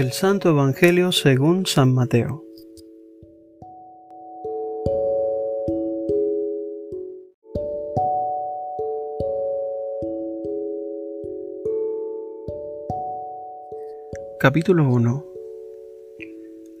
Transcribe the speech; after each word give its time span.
El 0.00 0.12
Santo 0.12 0.48
Evangelio 0.48 1.12
según 1.12 1.66
San 1.66 1.92
Mateo. 1.92 2.42
Capítulo 14.38 14.88
1 14.88 15.26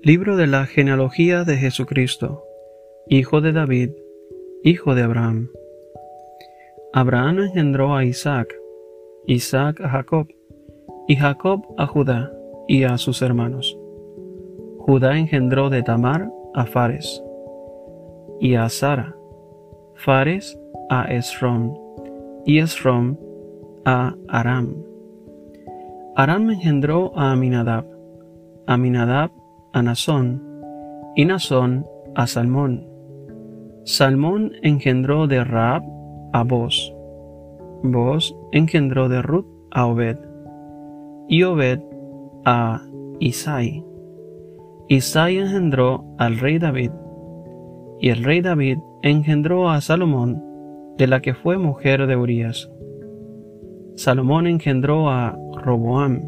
Libro 0.02 0.38
de 0.38 0.46
la 0.46 0.64
genealogía 0.64 1.44
de 1.44 1.58
Jesucristo, 1.58 2.42
hijo 3.06 3.42
de 3.42 3.52
David, 3.52 3.90
hijo 4.64 4.94
de 4.94 5.02
Abraham. 5.02 5.50
Abraham 6.94 7.40
engendró 7.40 7.94
a 7.94 8.06
Isaac, 8.06 8.48
Isaac 9.26 9.78
a 9.82 9.90
Jacob, 9.90 10.26
y 11.06 11.16
Jacob 11.16 11.66
a 11.76 11.86
Judá 11.86 12.32
y 12.70 12.84
a 12.84 12.96
sus 12.98 13.20
hermanos. 13.20 13.76
Judá 14.78 15.18
engendró 15.18 15.70
de 15.70 15.82
Tamar 15.82 16.30
a 16.54 16.66
Fares, 16.66 17.20
y 18.38 18.54
a 18.54 18.68
Sara, 18.68 19.16
Fares 19.96 20.56
a 20.88 21.02
Esrom, 21.12 21.74
y 22.46 22.60
Esrom 22.60 23.16
a 23.84 24.14
Aram 24.28 24.84
Aram 26.14 26.48
engendró 26.48 27.10
a 27.18 27.32
Aminadab, 27.32 27.86
Aminadab 28.68 29.32
a 29.72 29.82
Nazón, 29.82 30.40
y 31.16 31.24
Nazón 31.24 31.84
a 32.14 32.28
Salmón. 32.28 32.86
Salmón 33.84 34.52
engendró 34.62 35.26
de 35.26 35.42
Raab 35.42 35.82
a 36.32 36.44
Boz. 36.44 36.94
Boz 37.82 38.32
engendró 38.52 39.08
de 39.08 39.22
Ruth 39.22 39.46
a 39.72 39.86
Obed. 39.86 40.18
Y 41.28 41.42
Obed 41.42 41.89
a 42.44 42.82
Isai. 43.18 43.84
Isai 44.88 45.38
engendró 45.38 46.04
al 46.18 46.38
rey 46.38 46.58
David. 46.58 46.90
Y 48.00 48.08
el 48.08 48.24
rey 48.24 48.40
David 48.40 48.78
engendró 49.02 49.70
a 49.70 49.80
Salomón, 49.80 50.42
de 50.96 51.06
la 51.06 51.20
que 51.20 51.34
fue 51.34 51.58
mujer 51.58 52.06
de 52.06 52.16
Urías. 52.16 52.70
Salomón 53.96 54.46
engendró 54.46 55.10
a 55.10 55.36
Roboam, 55.56 56.22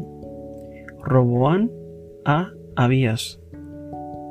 Roboam 1.01 1.69
a 2.25 2.49
Abías, 2.75 3.39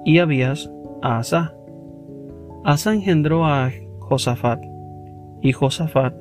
y 0.05 0.19
Abías 0.19 0.71
a 1.03 1.19
Asa. 1.19 1.55
Asa 2.65 2.95
engendró 2.95 3.45
a 3.45 3.71
Josafat, 3.99 4.63
y 5.43 5.53
Josafat 5.53 6.15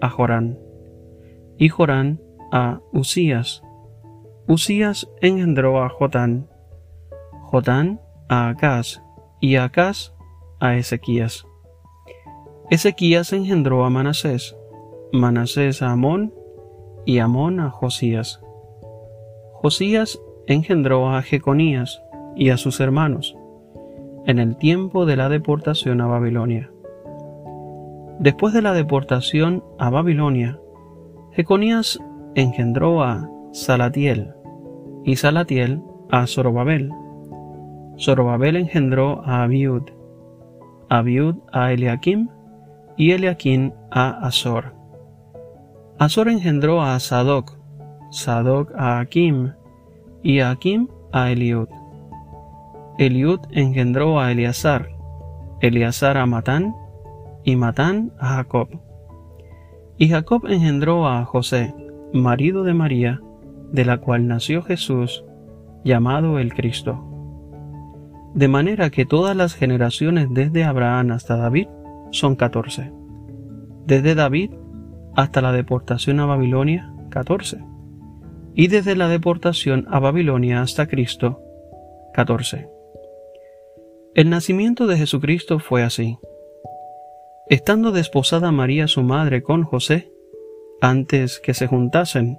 a 0.00 0.10
Jorán, 0.10 0.58
y 1.56 1.68
Jorán 1.68 2.20
a 2.50 2.80
Usías. 2.92 3.62
Usías 4.46 5.10
engendró 5.22 5.82
a 5.82 5.88
Jotán, 5.88 6.48
Jotán 7.44 8.00
a 8.28 8.48
Acaz, 8.48 9.02
y 9.40 9.56
Acaz 9.56 10.14
a 10.60 10.76
Ezequías. 10.76 11.46
Ezequías 12.70 13.32
engendró 13.32 13.84
a 13.84 13.90
Manasés, 13.90 14.54
Manasés 15.12 15.80
a 15.80 15.92
Amón, 15.92 16.34
y 17.06 17.20
Amón 17.20 17.58
a 17.60 17.70
Josías. 17.70 18.40
Josías 19.54 20.20
engendró 20.46 21.10
a 21.10 21.22
Jeconías 21.22 22.02
y 22.36 22.50
a 22.50 22.58
sus 22.58 22.80
hermanos 22.80 23.34
en 24.26 24.38
el 24.38 24.56
tiempo 24.56 25.06
de 25.06 25.16
la 25.16 25.30
deportación 25.30 26.02
a 26.02 26.06
Babilonia. 26.06 26.70
Después 28.18 28.52
de 28.52 28.60
la 28.62 28.74
deportación 28.74 29.64
a 29.78 29.88
Babilonia, 29.88 30.58
Jeconías 31.32 31.98
engendró 32.34 33.02
a 33.02 33.30
Salatiel 33.52 34.33
y 35.04 35.16
Salatiel 35.16 35.82
a 36.10 36.26
Zorobabel. 36.26 36.90
Zorobabel 37.98 38.56
engendró 38.56 39.22
a 39.24 39.42
Abiud, 39.42 39.82
Abiud 40.88 41.36
a 41.52 41.72
Eliakim 41.72 42.28
y 42.96 43.12
Eliakim 43.12 43.72
a 43.90 44.26
Azor. 44.26 44.74
Azor 45.98 46.28
engendró 46.28 46.82
a 46.82 46.98
Sadoc, 46.98 47.56
Sadoc 48.10 48.72
a 48.76 48.98
Akim, 48.98 49.52
y 50.22 50.40
Akim 50.40 50.88
a 51.12 51.30
Eliud. 51.30 51.68
Eliud 52.98 53.40
engendró 53.50 54.20
a 54.20 54.32
Eleazar, 54.32 54.88
Eleazar 55.60 56.16
a 56.16 56.26
Matán, 56.26 56.74
y 57.44 57.56
Matán 57.56 58.12
a 58.18 58.36
Jacob. 58.36 58.68
Y 59.98 60.08
Jacob 60.08 60.46
engendró 60.48 61.06
a 61.06 61.24
José, 61.24 61.74
marido 62.12 62.64
de 62.64 62.74
María, 62.74 63.20
de 63.74 63.84
la 63.84 63.98
cual 63.98 64.28
nació 64.28 64.62
Jesús, 64.62 65.24
llamado 65.84 66.38
el 66.38 66.54
Cristo. 66.54 67.10
De 68.32 68.46
manera 68.46 68.90
que 68.90 69.04
todas 69.04 69.36
las 69.36 69.54
generaciones 69.54 70.28
desde 70.30 70.62
Abraham 70.62 71.10
hasta 71.10 71.36
David 71.36 71.66
son 72.12 72.36
catorce. 72.36 72.92
Desde 73.84 74.14
David 74.14 74.52
hasta 75.16 75.40
la 75.40 75.50
deportación 75.50 76.20
a 76.20 76.26
Babilonia, 76.26 76.94
14. 77.10 77.64
Y 78.54 78.68
desde 78.68 78.94
la 78.94 79.08
deportación 79.08 79.86
a 79.90 79.98
Babilonia 79.98 80.62
hasta 80.62 80.86
Cristo, 80.86 81.40
14. 82.12 82.68
El 84.14 84.30
nacimiento 84.30 84.86
de 84.86 84.98
Jesucristo 84.98 85.58
fue 85.58 85.82
así. 85.82 86.16
Estando 87.50 87.90
desposada 87.90 88.52
María 88.52 88.86
su 88.86 89.02
madre 89.02 89.42
con 89.42 89.64
José, 89.64 90.12
antes 90.80 91.40
que 91.40 91.54
se 91.54 91.66
juntasen, 91.66 92.38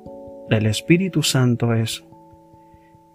del 0.51 0.65
Espíritu 0.65 1.23
Santo 1.23 1.73
es, 1.73 2.05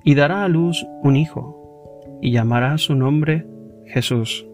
y 0.02 0.14
dará 0.14 0.44
a 0.44 0.48
luz 0.48 0.86
un 1.02 1.16
hijo, 1.16 2.00
y 2.22 2.32
llamará 2.32 2.78
su 2.78 2.94
nombre 2.94 3.46
Jesús, 3.84 4.48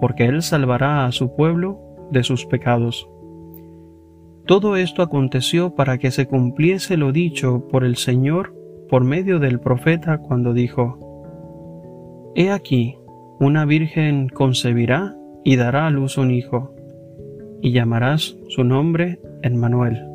porque 0.00 0.26
él 0.26 0.40
salvará 0.42 1.04
a 1.04 1.10
su 1.10 1.34
pueblo 1.34 1.80
de 2.12 2.22
sus 2.22 2.46
pecados. 2.46 3.08
Todo 4.46 4.76
esto 4.76 5.02
aconteció 5.02 5.74
para 5.74 5.98
que 5.98 6.12
se 6.12 6.26
cumpliese 6.26 6.96
lo 6.96 7.10
dicho 7.10 7.66
por 7.68 7.82
el 7.82 7.96
Señor 7.96 8.54
por 8.88 9.02
medio 9.02 9.40
del 9.40 9.58
profeta 9.58 10.18
cuando 10.18 10.52
dijo, 10.52 11.00
He 12.36 12.52
aquí, 12.52 12.96
una 13.40 13.64
virgen 13.64 14.28
concebirá 14.28 15.16
y 15.42 15.56
dará 15.56 15.88
a 15.88 15.90
luz 15.90 16.18
un 16.18 16.30
hijo, 16.30 16.72
y 17.60 17.72
llamarás 17.72 18.36
su 18.48 18.62
nombre 18.62 19.18
Emmanuel, 19.42 20.13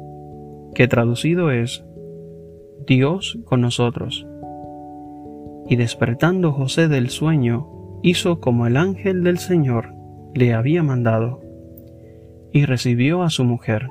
que 0.74 0.88
traducido 0.88 1.52
es 1.52 1.84
Dios 2.88 3.40
con 3.46 3.62
nosotros. 3.62 4.26
Y 5.68 5.76
despertando 5.76 6.52
José 6.52 6.88
del 6.88 7.10
sueño, 7.10 7.68
hizo 8.02 8.40
como 8.40 8.66
el 8.66 8.78
ángel 8.78 9.24
del 9.24 9.38
Señor 9.38 9.94
le 10.34 10.54
había 10.54 10.84
mandado, 10.84 11.42
y 12.52 12.66
recibió 12.66 13.24
a 13.24 13.30
su 13.30 13.44
mujer 13.44 13.88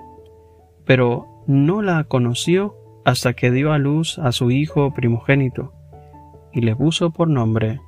pero 0.88 1.44
no 1.46 1.82
la 1.82 2.02
conoció 2.04 2.74
hasta 3.04 3.34
que 3.34 3.50
dio 3.50 3.72
a 3.72 3.78
luz 3.78 4.18
a 4.18 4.32
su 4.32 4.50
hijo 4.50 4.94
primogénito, 4.94 5.74
y 6.50 6.62
le 6.62 6.74
puso 6.74 7.10
por 7.10 7.28
nombre 7.28 7.78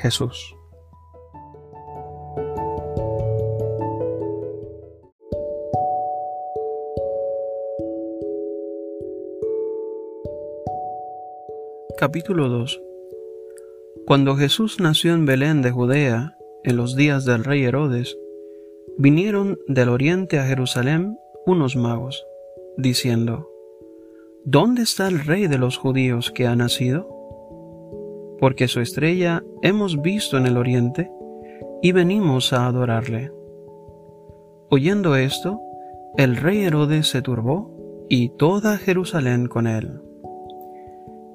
Jesús. 0.00 0.54
Capítulo 11.98 12.48
2 12.48 12.80
Cuando 14.06 14.36
Jesús 14.36 14.78
nació 14.78 15.14
en 15.14 15.26
Belén 15.26 15.62
de 15.62 15.72
Judea, 15.72 16.36
en 16.62 16.76
los 16.76 16.94
días 16.94 17.24
del 17.24 17.42
rey 17.42 17.64
Herodes, 17.64 18.16
vinieron 18.98 19.58
del 19.66 19.88
oriente 19.88 20.38
a 20.38 20.44
Jerusalén 20.44 21.18
unos 21.44 21.74
magos, 21.74 22.24
diciendo, 22.76 23.50
¿Dónde 24.44 24.82
está 24.82 25.08
el 25.08 25.24
rey 25.24 25.48
de 25.48 25.58
los 25.58 25.76
judíos 25.76 26.30
que 26.30 26.46
ha 26.46 26.54
nacido? 26.54 27.08
Porque 28.38 28.68
su 28.68 28.78
estrella 28.78 29.42
hemos 29.62 30.00
visto 30.00 30.38
en 30.38 30.46
el 30.46 30.56
oriente 30.56 31.10
y 31.82 31.90
venimos 31.90 32.52
a 32.52 32.68
adorarle. 32.68 33.32
Oyendo 34.70 35.16
esto, 35.16 35.58
el 36.16 36.36
rey 36.36 36.60
Herodes 36.60 37.08
se 37.08 37.22
turbó 37.22 38.06
y 38.08 38.28
toda 38.36 38.78
Jerusalén 38.78 39.48
con 39.48 39.66
él. 39.66 40.00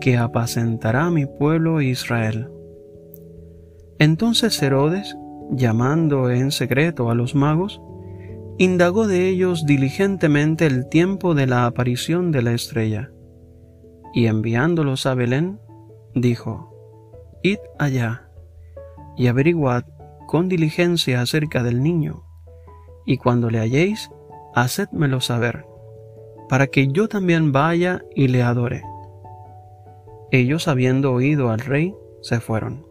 que 0.00 0.16
apacentará 0.16 1.10
mi 1.10 1.26
pueblo 1.26 1.80
Israel. 1.80 2.48
Entonces 3.98 4.60
Herodes, 4.62 5.16
llamando 5.50 6.30
en 6.30 6.50
secreto 6.50 7.10
a 7.10 7.14
los 7.14 7.34
magos, 7.34 7.80
indagó 8.58 9.06
de 9.06 9.28
ellos 9.28 9.64
diligentemente 9.66 10.66
el 10.66 10.88
tiempo 10.88 11.34
de 11.34 11.46
la 11.46 11.66
aparición 11.66 12.32
de 12.32 12.42
la 12.42 12.52
estrella, 12.52 13.10
y 14.12 14.26
enviándolos 14.26 15.06
a 15.06 15.14
Belén, 15.14 15.60
dijo, 16.14 16.70
Id 17.42 17.58
allá, 17.78 18.28
y 19.16 19.28
averiguad 19.28 19.84
con 20.26 20.48
diligencia 20.48 21.20
acerca 21.20 21.62
del 21.62 21.82
niño, 21.82 22.24
y 23.06 23.16
cuando 23.16 23.50
le 23.50 23.60
halléis, 23.60 24.10
hacedmelo 24.54 25.20
saber, 25.20 25.64
para 26.48 26.66
que 26.66 26.88
yo 26.88 27.08
también 27.08 27.52
vaya 27.52 28.02
y 28.14 28.28
le 28.28 28.42
adore. 28.42 28.82
Ellos, 30.32 30.68
habiendo 30.68 31.12
oído 31.12 31.50
al 31.50 31.60
rey, 31.60 31.94
se 32.22 32.40
fueron. 32.40 32.86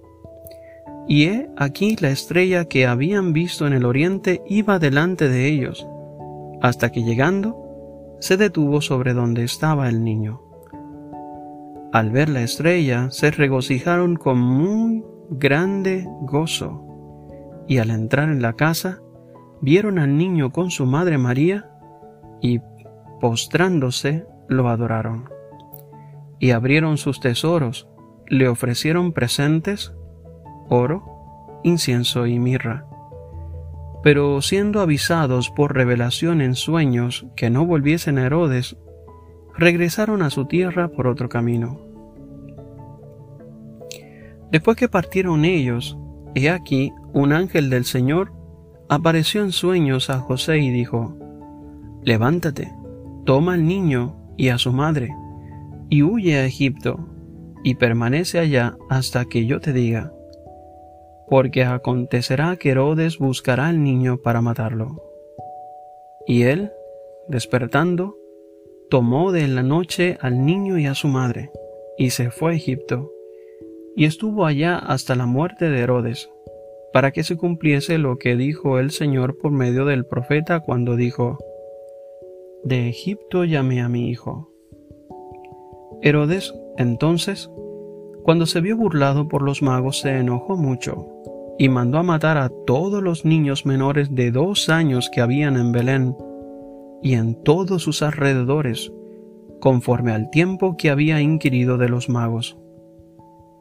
Y 1.07 1.25
he 1.25 1.49
aquí 1.57 1.95
la 1.99 2.09
estrella 2.09 2.65
que 2.65 2.85
habían 2.85 3.33
visto 3.33 3.65
en 3.65 3.73
el 3.73 3.85
oriente 3.85 4.41
iba 4.47 4.79
delante 4.79 5.27
de 5.27 5.47
ellos, 5.47 5.87
hasta 6.61 6.91
que 6.91 7.03
llegando, 7.03 8.17
se 8.19 8.37
detuvo 8.37 8.81
sobre 8.81 9.13
donde 9.13 9.43
estaba 9.43 9.89
el 9.89 10.03
niño. 10.03 10.41
Al 11.91 12.11
ver 12.11 12.29
la 12.29 12.41
estrella, 12.41 13.09
se 13.09 13.31
regocijaron 13.31 14.15
con 14.15 14.39
muy 14.39 15.03
grande 15.31 16.07
gozo 16.21 16.85
y 17.67 17.77
al 17.77 17.91
entrar 17.91 18.29
en 18.29 18.41
la 18.41 18.53
casa 18.53 18.99
vieron 19.61 19.99
al 19.99 20.17
niño 20.17 20.51
con 20.51 20.71
su 20.71 20.85
madre 20.85 21.17
María 21.17 21.69
y 22.41 22.59
postrándose 23.19 24.25
lo 24.47 24.69
adoraron. 24.69 25.38
Y 26.39 26.51
abrieron 26.51 26.97
sus 26.97 27.19
tesoros, 27.19 27.87
le 28.27 28.47
ofrecieron 28.47 29.11
presentes, 29.11 29.93
oro, 30.69 31.03
incienso 31.63 32.27
y 32.27 32.39
mirra. 32.39 32.85
Pero 34.03 34.41
siendo 34.41 34.79
avisados 34.79 35.49
por 35.49 35.75
revelación 35.75 36.41
en 36.41 36.55
sueños 36.55 37.27
que 37.35 37.49
no 37.49 37.65
volviesen 37.65 38.17
a 38.17 38.25
Herodes, 38.25 38.77
regresaron 39.57 40.21
a 40.21 40.29
su 40.29 40.45
tierra 40.45 40.87
por 40.87 41.07
otro 41.07 41.27
camino. 41.27 41.81
Después 44.51 44.77
que 44.77 44.87
partieron 44.87 45.45
ellos, 45.45 45.97
he 46.33 46.49
aquí 46.49 46.93
un 47.13 47.33
ángel 47.33 47.69
del 47.69 47.85
Señor 47.85 48.31
apareció 48.87 49.43
en 49.43 49.51
sueños 49.51 50.09
a 50.09 50.19
José 50.19 50.59
y 50.59 50.71
dijo, 50.71 51.15
Levántate, 52.03 52.73
toma 53.25 53.53
al 53.53 53.65
niño 53.65 54.15
y 54.37 54.49
a 54.49 54.57
su 54.57 54.71
madre, 54.71 55.13
y 55.89 56.03
huye 56.03 56.37
a 56.37 56.45
Egipto, 56.45 56.99
y 57.63 57.75
permanece 57.75 58.39
allá 58.39 58.77
hasta 58.89 59.25
que 59.25 59.45
yo 59.45 59.59
te 59.59 59.73
diga, 59.73 60.13
porque 61.27 61.63
acontecerá 61.63 62.55
que 62.55 62.69
Herodes 62.69 63.17
buscará 63.17 63.67
al 63.67 63.83
niño 63.83 64.17
para 64.17 64.41
matarlo. 64.41 65.03
Y 66.25 66.43
él, 66.43 66.71
despertando, 67.27 68.17
tomó 68.89 69.31
de 69.31 69.47
la 69.47 69.63
noche 69.63 70.17
al 70.21 70.45
niño 70.45 70.77
y 70.77 70.85
a 70.85 70.95
su 70.95 71.07
madre, 71.07 71.51
y 71.97 72.11
se 72.11 72.31
fue 72.31 72.51
a 72.51 72.55
Egipto, 72.55 73.11
y 73.95 74.05
estuvo 74.05 74.45
allá 74.45 74.77
hasta 74.77 75.15
la 75.15 75.25
muerte 75.25 75.69
de 75.69 75.79
Herodes 75.79 76.29
para 76.91 77.11
que 77.11 77.23
se 77.23 77.37
cumpliese 77.37 77.97
lo 77.97 78.17
que 78.17 78.35
dijo 78.35 78.79
el 78.79 78.91
Señor 78.91 79.37
por 79.37 79.51
medio 79.51 79.85
del 79.85 80.05
profeta 80.05 80.59
cuando 80.59 80.95
dijo, 80.95 81.37
De 82.63 82.89
Egipto 82.89 83.45
llamé 83.45 83.81
a 83.81 83.89
mi 83.89 84.09
hijo. 84.09 84.51
Herodes, 86.01 86.53
entonces, 86.77 87.49
cuando 88.23 88.45
se 88.45 88.61
vio 88.61 88.77
burlado 88.77 89.27
por 89.27 89.41
los 89.41 89.61
magos, 89.61 89.99
se 89.99 90.17
enojó 90.17 90.55
mucho 90.55 91.07
y 91.57 91.67
mandó 91.67 91.97
a 91.97 92.03
matar 92.03 92.37
a 92.37 92.49
todos 92.65 93.03
los 93.03 93.25
niños 93.25 93.65
menores 93.65 94.15
de 94.15 94.31
dos 94.31 94.69
años 94.69 95.09
que 95.13 95.19
habían 95.19 95.57
en 95.57 95.73
Belén 95.73 96.15
y 97.03 97.15
en 97.15 97.35
todos 97.43 97.83
sus 97.83 98.01
alrededores, 98.01 98.93
conforme 99.59 100.13
al 100.13 100.29
tiempo 100.29 100.77
que 100.77 100.89
había 100.89 101.19
inquirido 101.21 101.77
de 101.77 101.89
los 101.89 102.07
magos. 102.07 102.57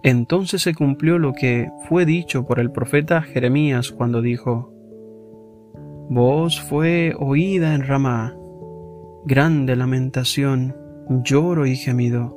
Entonces 0.04 0.62
se 0.62 0.74
cumplió 0.74 1.18
lo 1.18 1.32
que 1.32 1.70
fue 1.88 2.06
dicho 2.06 2.46
por 2.46 2.60
el 2.60 2.70
profeta 2.70 3.20
Jeremías 3.20 3.90
cuando 3.90 4.22
dijo, 4.22 4.72
Voz 6.08 6.60
fue 6.60 7.14
oída 7.18 7.74
en 7.74 7.82
Ramá, 7.82 8.36
grande 9.24 9.74
lamentación, 9.74 10.74
lloro 11.08 11.66
y 11.66 11.76
gemido. 11.76 12.36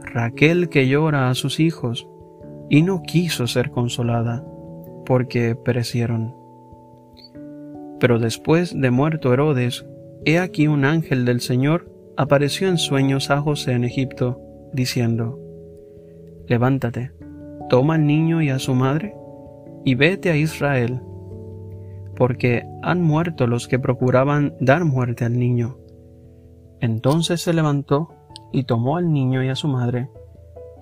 Raquel 0.00 0.68
que 0.68 0.88
llora 0.88 1.30
a 1.30 1.34
sus 1.34 1.60
hijos, 1.60 2.08
y 2.70 2.82
no 2.82 3.02
quiso 3.02 3.46
ser 3.46 3.70
consolada, 3.70 4.44
porque 5.06 5.54
perecieron. 5.54 6.34
Pero 7.98 8.18
después 8.18 8.78
de 8.78 8.90
muerto 8.90 9.32
Herodes, 9.32 9.86
he 10.24 10.38
aquí 10.38 10.68
un 10.68 10.84
ángel 10.84 11.24
del 11.24 11.40
Señor 11.40 11.90
apareció 12.16 12.68
en 12.68 12.78
sueños 12.78 13.30
a 13.30 13.40
José 13.40 13.72
en 13.72 13.84
Egipto, 13.84 14.40
diciendo, 14.72 15.38
levántate, 16.46 17.12
toma 17.68 17.94
al 17.94 18.06
niño 18.06 18.42
y 18.42 18.50
a 18.50 18.58
su 18.58 18.74
madre, 18.74 19.14
y 19.84 19.94
vete 19.94 20.30
a 20.30 20.36
Israel, 20.36 21.00
porque 22.16 22.64
han 22.82 23.00
muerto 23.00 23.46
los 23.46 23.68
que 23.68 23.78
procuraban 23.78 24.54
dar 24.60 24.84
muerte 24.84 25.24
al 25.24 25.38
niño. 25.38 25.78
Entonces 26.80 27.40
se 27.40 27.52
levantó 27.52 28.14
y 28.52 28.64
tomó 28.64 28.96
al 28.96 29.12
niño 29.12 29.42
y 29.42 29.48
a 29.48 29.56
su 29.56 29.68
madre, 29.68 30.08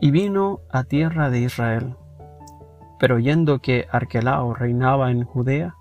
y 0.01 0.11
vino 0.11 0.61
a 0.71 0.85
tierra 0.85 1.31
de 1.31 1.41
Israel. 1.41 1.95
Pero 2.99 3.17
oyendo 3.17 3.61
que 3.61 3.87
Arquelao 3.91 4.55
reinaba 4.55 5.11
en 5.11 5.25
Judea, 5.25 5.75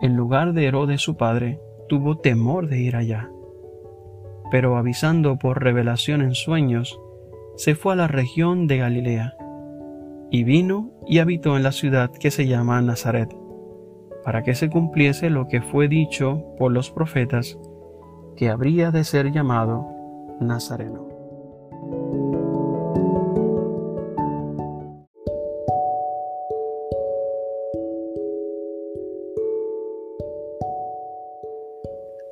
en 0.00 0.16
lugar 0.16 0.52
de 0.52 0.66
Herodes 0.66 1.00
su 1.00 1.16
padre, 1.16 1.60
tuvo 1.88 2.18
temor 2.18 2.68
de 2.68 2.80
ir 2.80 2.96
allá. 2.96 3.30
Pero 4.50 4.76
avisando 4.76 5.36
por 5.36 5.62
revelación 5.62 6.22
en 6.22 6.34
sueños, 6.34 7.00
se 7.56 7.74
fue 7.74 7.94
a 7.94 7.96
la 7.96 8.08
región 8.08 8.66
de 8.66 8.78
Galilea, 8.78 9.36
y 10.30 10.44
vino 10.44 10.90
y 11.06 11.18
habitó 11.18 11.56
en 11.56 11.62
la 11.62 11.72
ciudad 11.72 12.10
que 12.10 12.30
se 12.30 12.46
llama 12.46 12.80
Nazaret, 12.82 13.34
para 14.24 14.42
que 14.42 14.54
se 14.54 14.68
cumpliese 14.68 15.30
lo 15.30 15.48
que 15.48 15.62
fue 15.62 15.88
dicho 15.88 16.44
por 16.58 16.70
los 16.70 16.90
profetas, 16.90 17.58
que 18.38 18.48
habría 18.48 18.92
de 18.92 19.02
ser 19.02 19.32
llamado 19.32 19.84
Nazareno. 20.38 21.08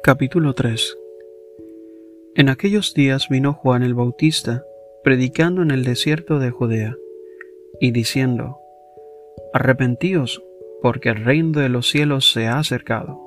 Capítulo 0.05 0.55
3 0.55 0.97
En 2.37 2.51
aquellos 2.51 2.95
días 2.95 3.29
vino 3.29 3.53
Juan 3.53 3.83
el 3.83 3.95
Bautista, 3.95 4.63
predicando 5.03 5.63
en 5.63 5.73
el 5.73 5.83
desierto 5.83 6.39
de 6.39 6.53
Judea, 6.53 6.95
y 7.81 7.91
diciendo, 7.91 8.61
Arrepentíos, 9.53 10.41
porque 10.83 11.09
el 11.09 11.25
reino 11.25 11.59
de 11.59 11.69
los 11.69 11.91
cielos 11.91 12.31
se 12.31 12.47
ha 12.47 12.61
acercado. 12.61 13.26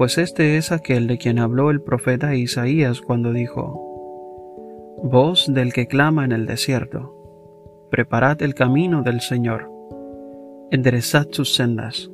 Pues 0.00 0.16
este 0.16 0.56
es 0.56 0.72
aquel 0.72 1.06
de 1.08 1.18
quien 1.18 1.38
habló 1.38 1.70
el 1.70 1.82
profeta 1.82 2.34
Isaías 2.34 3.02
cuando 3.02 3.34
dijo, 3.34 4.96
Voz 5.04 5.52
del 5.52 5.74
que 5.74 5.88
clama 5.88 6.24
en 6.24 6.32
el 6.32 6.46
desierto, 6.46 7.12
preparad 7.90 8.40
el 8.40 8.54
camino 8.54 9.02
del 9.02 9.20
Señor, 9.20 9.70
enderezad 10.70 11.26
sus 11.32 11.54
sendas. 11.54 12.10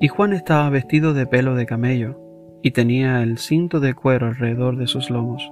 Y 0.00 0.08
Juan 0.08 0.32
estaba 0.32 0.70
vestido 0.70 1.12
de 1.12 1.26
pelo 1.26 1.56
de 1.56 1.66
camello, 1.66 2.18
y 2.62 2.70
tenía 2.70 3.22
el 3.22 3.36
cinto 3.36 3.78
de 3.78 3.92
cuero 3.92 4.28
alrededor 4.28 4.78
de 4.78 4.86
sus 4.86 5.10
lomos 5.10 5.46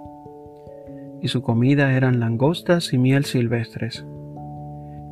y 1.20 1.28
su 1.28 1.42
comida 1.42 1.92
eran 1.92 2.18
langostas 2.18 2.94
y 2.94 2.98
miel 2.98 3.26
silvestres. 3.26 4.06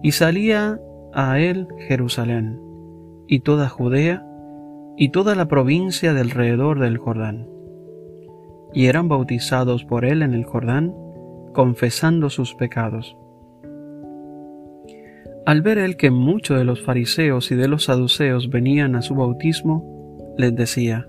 Y 0.02 0.12
salía 0.12 0.80
a 1.12 1.38
él 1.38 1.68
Jerusalén, 1.86 2.58
y 3.26 3.40
toda 3.40 3.68
Judea, 3.68 4.26
y 4.96 5.10
toda 5.10 5.34
la 5.34 5.46
provincia 5.46 6.14
del 6.14 6.28
alrededor 6.28 6.80
del 6.80 6.98
Jordán. 6.98 7.48
Y 8.72 8.86
eran 8.86 9.08
bautizados 9.08 9.84
por 9.84 10.04
él 10.04 10.22
en 10.22 10.34
el 10.34 10.44
Jordán, 10.44 10.94
confesando 11.52 12.30
sus 12.30 12.54
pecados. 12.54 13.16
Al 15.46 15.62
ver 15.62 15.78
él 15.78 15.96
que 15.96 16.10
muchos 16.10 16.58
de 16.58 16.64
los 16.64 16.82
fariseos 16.82 17.50
y 17.52 17.54
de 17.54 17.68
los 17.68 17.84
saduceos 17.84 18.50
venían 18.50 18.96
a 18.96 19.02
su 19.02 19.14
bautismo, 19.14 20.34
les 20.36 20.54
decía, 20.54 21.08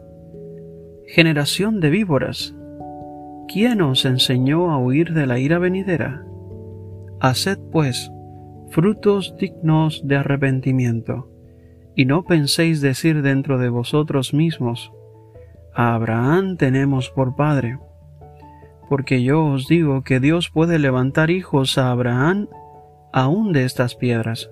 Generación 1.07 1.79
de 1.79 1.89
víboras, 1.89 2.53
¿quién 3.47 3.81
os 3.81 4.05
enseñó 4.05 4.71
a 4.71 4.77
huir 4.77 5.13
de 5.13 5.25
la 5.25 5.39
ira 5.39 5.57
venidera? 5.57 6.23
Haced 7.19 7.57
pues 7.71 8.11
frutos 8.69 9.35
dignos 9.39 10.05
de 10.05 10.17
arrepentimiento, 10.17 11.31
y 11.97 12.05
no 12.05 12.23
penséis 12.23 12.79
decir 12.79 13.23
dentro 13.23 13.57
de 13.57 13.69
vosotros 13.69 14.31
mismos, 14.31 14.93
a 15.73 15.95
Abraham 15.95 16.55
tenemos 16.55 17.09
por 17.09 17.35
padre, 17.35 17.79
porque 18.87 19.23
yo 19.23 19.43
os 19.43 19.67
digo 19.67 20.03
que 20.03 20.19
Dios 20.19 20.51
puede 20.51 20.77
levantar 20.77 21.31
hijos 21.31 21.79
a 21.79 21.89
Abraham 21.89 22.49
aún 23.11 23.51
de 23.51 23.65
estas 23.65 23.95
piedras. 23.95 24.51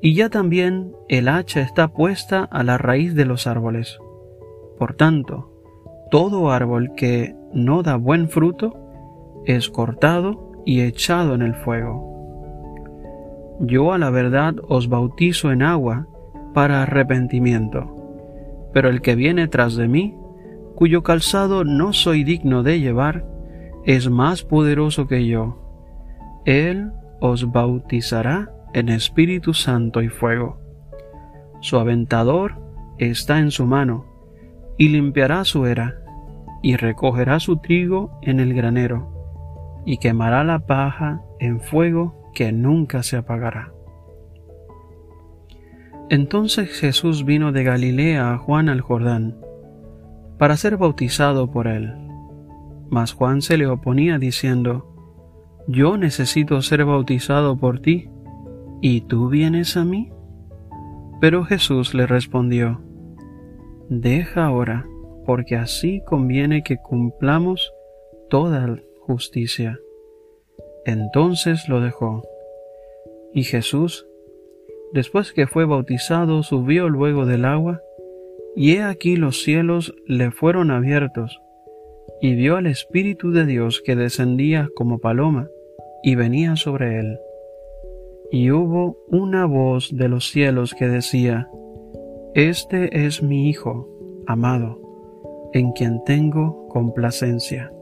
Y 0.00 0.14
ya 0.14 0.30
también 0.30 0.92
el 1.08 1.26
hacha 1.26 1.62
está 1.62 1.88
puesta 1.88 2.44
a 2.44 2.62
la 2.62 2.78
raíz 2.78 3.16
de 3.16 3.24
los 3.24 3.48
árboles. 3.48 3.98
Por 4.78 4.94
tanto, 4.94 5.50
todo 6.12 6.52
árbol 6.52 6.92
que 6.96 7.34
no 7.52 7.82
da 7.82 7.96
buen 7.96 8.28
fruto 8.28 8.72
es 9.46 9.68
cortado 9.68 10.52
y 10.64 10.82
echado 10.82 11.34
en 11.34 11.42
el 11.42 11.56
fuego. 11.56 12.06
Yo 13.58 13.92
a 13.92 13.98
la 13.98 14.10
verdad 14.10 14.54
os 14.68 14.88
bautizo 14.88 15.50
en 15.50 15.62
agua 15.62 16.06
para 16.56 16.84
arrepentimiento, 16.84 18.70
pero 18.72 18.88
el 18.88 19.02
que 19.02 19.14
viene 19.14 19.46
tras 19.46 19.76
de 19.76 19.88
mí, 19.88 20.16
cuyo 20.74 21.02
calzado 21.02 21.64
no 21.64 21.92
soy 21.92 22.24
digno 22.24 22.62
de 22.62 22.80
llevar, 22.80 23.26
es 23.84 24.08
más 24.08 24.42
poderoso 24.42 25.06
que 25.06 25.26
yo. 25.26 25.58
Él 26.46 26.92
os 27.20 27.52
bautizará 27.52 28.50
en 28.72 28.88
Espíritu 28.88 29.52
Santo 29.52 30.00
y 30.00 30.08
fuego. 30.08 30.58
Su 31.60 31.76
aventador 31.76 32.54
está 32.96 33.38
en 33.38 33.50
su 33.50 33.66
mano, 33.66 34.06
y 34.78 34.88
limpiará 34.88 35.44
su 35.44 35.66
era, 35.66 35.96
y 36.62 36.76
recogerá 36.76 37.38
su 37.38 37.58
trigo 37.58 38.18
en 38.22 38.40
el 38.40 38.54
granero, 38.54 39.82
y 39.84 39.98
quemará 39.98 40.42
la 40.42 40.60
paja 40.60 41.20
en 41.38 41.60
fuego 41.60 42.30
que 42.32 42.50
nunca 42.50 43.02
se 43.02 43.18
apagará. 43.18 43.75
Entonces 46.08 46.70
Jesús 46.70 47.24
vino 47.24 47.50
de 47.50 47.64
Galilea 47.64 48.32
a 48.32 48.38
Juan 48.38 48.68
al 48.68 48.80
Jordán, 48.80 49.36
para 50.38 50.56
ser 50.56 50.76
bautizado 50.76 51.50
por 51.50 51.66
él. 51.66 51.92
Mas 52.90 53.12
Juan 53.12 53.42
se 53.42 53.56
le 53.56 53.66
oponía 53.66 54.18
diciendo, 54.18 54.86
Yo 55.66 55.96
necesito 55.96 56.62
ser 56.62 56.84
bautizado 56.84 57.56
por 57.56 57.80
ti, 57.80 58.08
¿y 58.80 59.00
tú 59.02 59.28
vienes 59.28 59.76
a 59.76 59.84
mí? 59.84 60.12
Pero 61.20 61.44
Jesús 61.44 61.94
le 61.94 62.06
respondió, 62.06 62.80
Deja 63.88 64.46
ahora, 64.46 64.86
porque 65.24 65.56
así 65.56 66.02
conviene 66.06 66.62
que 66.62 66.76
cumplamos 66.76 67.72
toda 68.30 68.78
justicia. 69.00 69.78
Entonces 70.84 71.68
lo 71.68 71.80
dejó. 71.80 72.22
Y 73.32 73.42
Jesús, 73.42 74.06
después 74.92 75.32
que 75.32 75.46
fue 75.46 75.64
bautizado, 75.64 76.42
subió 76.42 76.88
luego 76.88 77.26
del 77.26 77.44
agua, 77.44 77.80
y 78.54 78.72
he 78.72 78.82
aquí 78.82 79.16
los 79.16 79.42
cielos 79.42 79.94
le 80.06 80.30
fueron 80.30 80.70
abiertos, 80.70 81.40
y 82.20 82.34
vio 82.34 82.56
al 82.56 82.66
Espíritu 82.66 83.30
de 83.30 83.44
Dios 83.44 83.82
que 83.84 83.96
descendía 83.96 84.68
como 84.74 84.98
paloma, 84.98 85.48
y 86.02 86.14
venía 86.14 86.56
sobre 86.56 86.98
él. 86.98 87.18
Y 88.30 88.50
hubo 88.50 88.96
una 89.08 89.44
voz 89.46 89.90
de 89.94 90.08
los 90.08 90.30
cielos 90.30 90.74
que 90.74 90.88
decía, 90.88 91.48
Este 92.34 93.06
es 93.06 93.22
mi 93.22 93.48
Hijo, 93.48 93.88
amado, 94.26 94.80
en 95.52 95.72
quien 95.72 96.02
tengo 96.04 96.66
complacencia. 96.68 97.72